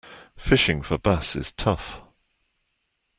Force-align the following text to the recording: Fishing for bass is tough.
Fishing 0.35 0.81
for 0.81 0.97
bass 0.97 1.35
is 1.35 1.51
tough. 1.51 2.01